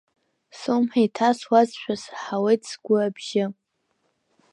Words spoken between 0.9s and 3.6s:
иҭасуазшәа саҳауеит сгәы абжьы.